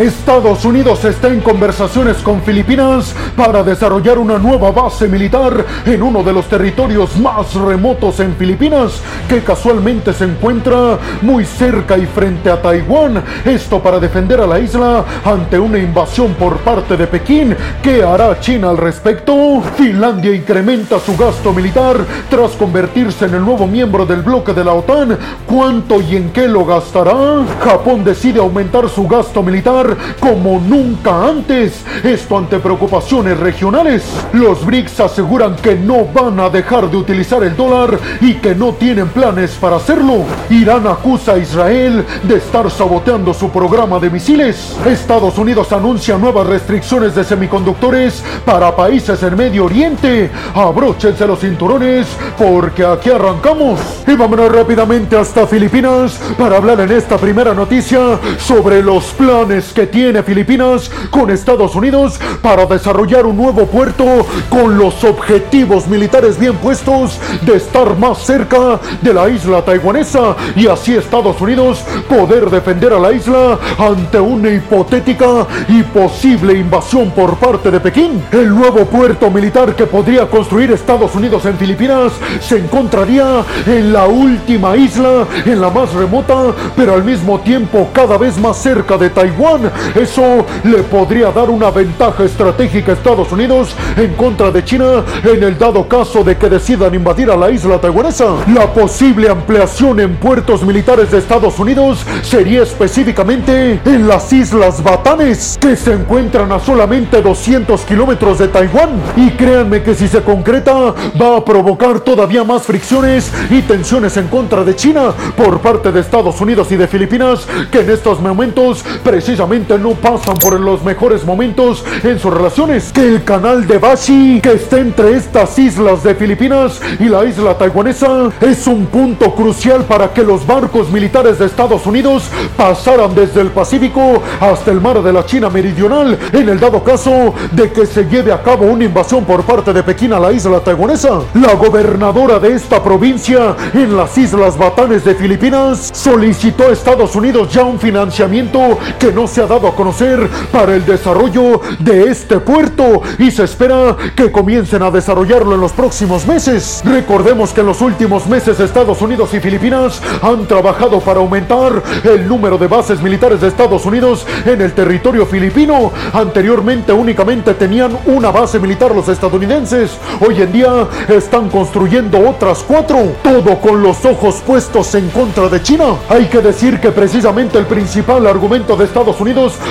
Estados 0.00 0.64
Unidos 0.64 1.04
está 1.04 1.28
en 1.28 1.40
conversaciones 1.40 2.16
con 2.22 2.40
Filipinas 2.40 3.14
para 3.36 3.62
desarrollar 3.62 4.16
una 4.16 4.38
nueva 4.38 4.70
base 4.70 5.06
militar 5.06 5.66
en 5.84 6.02
uno 6.02 6.22
de 6.22 6.32
los 6.32 6.48
territorios 6.48 7.18
más 7.18 7.52
remotos 7.54 8.18
en 8.20 8.34
Filipinas, 8.34 9.02
que 9.28 9.42
casualmente 9.42 10.14
se 10.14 10.24
encuentra 10.24 10.98
muy 11.20 11.44
cerca 11.44 11.98
y 11.98 12.06
frente 12.06 12.50
a 12.50 12.62
Taiwán. 12.62 13.22
Esto 13.44 13.82
para 13.82 14.00
defender 14.00 14.40
a 14.40 14.46
la 14.46 14.58
isla 14.58 15.04
ante 15.22 15.58
una 15.58 15.76
invasión 15.76 16.32
por 16.32 16.56
parte 16.60 16.96
de 16.96 17.06
Pekín. 17.06 17.54
¿Qué 17.82 18.02
hará 18.02 18.40
China 18.40 18.70
al 18.70 18.78
respecto? 18.78 19.62
Finlandia 19.76 20.34
incrementa 20.34 20.98
su 20.98 21.14
gasto 21.14 21.52
militar 21.52 21.98
tras 22.30 22.52
convertirse 22.52 23.26
en 23.26 23.34
el 23.34 23.44
nuevo 23.44 23.66
miembro 23.66 24.06
del 24.06 24.22
bloque 24.22 24.54
de 24.54 24.64
la 24.64 24.72
OTAN. 24.72 25.18
¿Cuánto 25.46 26.00
y 26.00 26.16
en 26.16 26.30
qué 26.30 26.48
lo 26.48 26.64
gastará? 26.64 27.44
Japón 27.62 28.02
decide 28.02 28.40
aumentar 28.40 28.88
su 28.88 29.06
gasto 29.06 29.42
militar 29.42 29.89
como 30.18 30.60
nunca 30.60 31.28
antes. 31.28 31.84
Esto 32.02 32.38
ante 32.38 32.58
preocupaciones 32.58 33.38
regionales. 33.38 34.04
Los 34.32 34.64
BRICS 34.64 35.00
aseguran 35.00 35.56
que 35.56 35.74
no 35.74 36.04
van 36.04 36.38
a 36.40 36.48
dejar 36.48 36.90
de 36.90 36.96
utilizar 36.96 37.42
el 37.42 37.56
dólar 37.56 37.98
y 38.20 38.34
que 38.34 38.54
no 38.54 38.72
tienen 38.72 39.08
planes 39.08 39.52
para 39.52 39.76
hacerlo. 39.76 40.24
Irán 40.50 40.86
acusa 40.86 41.32
a 41.32 41.38
Israel 41.38 42.04
de 42.22 42.36
estar 42.36 42.70
saboteando 42.70 43.34
su 43.34 43.50
programa 43.50 43.98
de 43.98 44.10
misiles. 44.10 44.76
Estados 44.86 45.38
Unidos 45.38 45.72
anuncia 45.72 46.18
nuevas 46.18 46.46
restricciones 46.46 47.14
de 47.14 47.24
semiconductores 47.24 48.22
para 48.44 48.74
países 48.74 49.22
en 49.22 49.36
Medio 49.36 49.64
Oriente. 49.64 50.30
Abróchense 50.54 51.26
los 51.26 51.40
cinturones 51.40 52.06
porque 52.38 52.84
aquí 52.84 53.10
arrancamos. 53.10 53.80
Y 54.06 54.14
vámonos 54.14 54.52
rápidamente 54.52 55.16
hasta 55.16 55.46
Filipinas 55.46 56.20
para 56.38 56.56
hablar 56.56 56.80
en 56.80 56.90
esta 56.92 57.16
primera 57.16 57.54
noticia 57.54 58.18
sobre 58.38 58.82
los 58.82 59.04
planes 59.12 59.72
que 59.72 59.79
tiene 59.86 60.22
Filipinas 60.22 60.90
con 61.10 61.30
Estados 61.30 61.74
Unidos 61.74 62.18
para 62.42 62.66
desarrollar 62.66 63.26
un 63.26 63.36
nuevo 63.36 63.66
puerto 63.66 64.26
con 64.48 64.78
los 64.78 65.04
objetivos 65.04 65.86
militares 65.88 66.38
bien 66.38 66.56
puestos 66.56 67.18
de 67.42 67.56
estar 67.56 67.96
más 67.98 68.18
cerca 68.18 68.80
de 69.00 69.14
la 69.14 69.28
isla 69.28 69.64
taiwanesa 69.64 70.36
y 70.56 70.66
así 70.66 70.94
Estados 70.94 71.40
Unidos 71.40 71.84
poder 72.08 72.50
defender 72.50 72.92
a 72.92 72.98
la 72.98 73.12
isla 73.12 73.58
ante 73.78 74.20
una 74.20 74.50
hipotética 74.50 75.46
y 75.68 75.82
posible 75.82 76.54
invasión 76.54 77.10
por 77.10 77.36
parte 77.36 77.70
de 77.70 77.80
Pekín. 77.80 78.22
El 78.32 78.50
nuevo 78.50 78.84
puerto 78.86 79.30
militar 79.30 79.74
que 79.74 79.86
podría 79.86 80.26
construir 80.28 80.72
Estados 80.72 81.14
Unidos 81.14 81.44
en 81.46 81.56
Filipinas 81.56 82.12
se 82.40 82.58
encontraría 82.58 83.44
en 83.66 83.92
la 83.92 84.06
última 84.06 84.76
isla, 84.76 85.26
en 85.44 85.60
la 85.60 85.70
más 85.70 85.92
remota, 85.92 86.52
pero 86.76 86.94
al 86.94 87.04
mismo 87.04 87.40
tiempo 87.40 87.88
cada 87.92 88.18
vez 88.18 88.38
más 88.38 88.56
cerca 88.56 88.96
de 88.96 89.10
Taiwán. 89.10 89.69
Eso 89.94 90.46
le 90.64 90.78
podría 90.84 91.30
dar 91.30 91.50
una 91.50 91.70
ventaja 91.70 92.24
estratégica 92.24 92.92
a 92.92 92.94
Estados 92.94 93.32
Unidos 93.32 93.74
en 93.96 94.14
contra 94.14 94.50
de 94.50 94.64
China 94.64 95.04
en 95.24 95.42
el 95.42 95.58
dado 95.58 95.86
caso 95.88 96.22
de 96.24 96.36
que 96.36 96.48
decidan 96.48 96.94
invadir 96.94 97.30
a 97.30 97.36
la 97.36 97.50
isla 97.50 97.80
taiwanesa. 97.80 98.26
La 98.54 98.72
posible 98.72 99.28
ampliación 99.28 100.00
en 100.00 100.16
puertos 100.16 100.62
militares 100.62 101.10
de 101.10 101.18
Estados 101.18 101.58
Unidos 101.58 102.04
sería 102.22 102.62
específicamente 102.62 103.80
en 103.84 104.08
las 104.08 104.32
islas 104.32 104.82
Batanes, 104.82 105.58
que 105.60 105.76
se 105.76 105.92
encuentran 105.92 106.50
a 106.52 106.58
solamente 106.58 107.20
200 107.22 107.80
kilómetros 107.82 108.38
de 108.38 108.48
Taiwán. 108.48 108.90
Y 109.16 109.30
créanme 109.30 109.82
que 109.82 109.94
si 109.94 110.08
se 110.08 110.22
concreta, 110.22 110.94
va 111.20 111.36
a 111.36 111.44
provocar 111.44 112.00
todavía 112.00 112.44
más 112.44 112.62
fricciones 112.62 113.30
y 113.50 113.62
tensiones 113.62 114.16
en 114.16 114.28
contra 114.28 114.64
de 114.64 114.74
China 114.76 115.12
por 115.36 115.60
parte 115.60 115.92
de 115.92 116.00
Estados 116.00 116.40
Unidos 116.40 116.70
y 116.72 116.76
de 116.76 116.88
Filipinas, 116.88 117.46
que 117.70 117.80
en 117.80 117.90
estos 117.90 118.20
momentos 118.20 118.84
precisamente 119.02 119.49
no 119.50 119.94
pasan 119.94 120.36
por 120.38 120.58
los 120.60 120.84
mejores 120.84 121.24
momentos 121.24 121.84
en 122.04 122.20
sus 122.20 122.32
relaciones. 122.32 122.92
Que 122.92 123.00
el 123.00 123.24
canal 123.24 123.66
de 123.66 123.78
Bashi, 123.78 124.40
que 124.40 124.52
está 124.52 124.78
entre 124.78 125.16
estas 125.16 125.58
islas 125.58 126.04
de 126.04 126.14
Filipinas 126.14 126.80
y 127.00 127.06
la 127.08 127.24
isla 127.24 127.58
taiwanesa, 127.58 128.30
es 128.40 128.68
un 128.68 128.86
punto 128.86 129.34
crucial 129.34 129.84
para 129.86 130.12
que 130.12 130.22
los 130.22 130.46
barcos 130.46 130.88
militares 130.90 131.40
de 131.40 131.46
Estados 131.46 131.84
Unidos 131.84 132.30
pasaran 132.56 133.12
desde 133.12 133.40
el 133.40 133.48
Pacífico 133.48 134.22
hasta 134.38 134.70
el 134.70 134.80
mar 134.80 135.02
de 135.02 135.12
la 135.12 135.26
China 135.26 135.50
meridional, 135.50 136.16
en 136.32 136.48
el 136.48 136.60
dado 136.60 136.84
caso 136.84 137.34
de 137.50 137.72
que 137.72 137.86
se 137.86 138.04
lleve 138.04 138.32
a 138.32 138.42
cabo 138.42 138.66
una 138.66 138.84
invasión 138.84 139.24
por 139.24 139.42
parte 139.42 139.72
de 139.72 139.82
Pekín 139.82 140.12
a 140.12 140.20
la 140.20 140.30
isla 140.30 140.60
taiwanesa. 140.60 141.22
La 141.34 141.54
gobernadora 141.54 142.38
de 142.38 142.54
esta 142.54 142.80
provincia 142.80 143.56
en 143.74 143.96
las 143.96 144.16
islas 144.16 144.56
Batanes 144.56 145.04
de 145.04 145.16
Filipinas 145.16 145.90
solicitó 145.92 146.68
a 146.68 146.72
Estados 146.72 147.16
Unidos 147.16 147.52
ya 147.52 147.64
un 147.64 147.80
financiamiento 147.80 148.78
que 149.00 149.10
no 149.10 149.26
se 149.26 149.39
ha 149.42 149.46
dado 149.46 149.68
a 149.68 149.74
conocer 149.74 150.28
para 150.52 150.74
el 150.74 150.84
desarrollo 150.84 151.60
de 151.78 152.10
este 152.10 152.40
puerto 152.40 153.02
y 153.18 153.30
se 153.30 153.44
espera 153.44 153.96
que 154.14 154.30
comiencen 154.30 154.82
a 154.82 154.90
desarrollarlo 154.90 155.54
en 155.54 155.60
los 155.60 155.72
próximos 155.72 156.26
meses. 156.26 156.82
Recordemos 156.84 157.52
que 157.52 157.60
en 157.60 157.66
los 157.66 157.80
últimos 157.80 158.26
meses 158.26 158.60
Estados 158.60 159.00
Unidos 159.02 159.32
y 159.34 159.40
Filipinas 159.40 160.00
han 160.22 160.46
trabajado 160.46 161.00
para 161.00 161.20
aumentar 161.20 161.82
el 162.04 162.28
número 162.28 162.58
de 162.58 162.66
bases 162.66 163.00
militares 163.00 163.40
de 163.40 163.48
Estados 163.48 163.86
Unidos 163.86 164.26
en 164.44 164.60
el 164.60 164.72
territorio 164.72 165.26
filipino. 165.26 165.92
Anteriormente 166.12 166.92
únicamente 166.92 167.54
tenían 167.54 167.96
una 168.06 168.30
base 168.30 168.58
militar 168.58 168.94
los 168.94 169.08
estadounidenses. 169.08 169.98
Hoy 170.20 170.42
en 170.42 170.52
día 170.52 170.88
están 171.08 171.48
construyendo 171.48 172.28
otras 172.28 172.64
cuatro. 172.66 172.98
Todo 173.22 173.58
con 173.60 173.82
los 173.82 174.04
ojos 174.04 174.42
puestos 174.46 174.94
en 174.94 175.08
contra 175.10 175.48
de 175.48 175.62
China. 175.62 175.96
Hay 176.08 176.26
que 176.26 176.40
decir 176.40 176.80
que 176.80 176.90
precisamente 176.90 177.58
el 177.58 177.66
principal 177.66 178.26
argumento 178.26 178.76
de 178.76 178.84
Estados 178.84 179.20
Unidos 179.20 179.29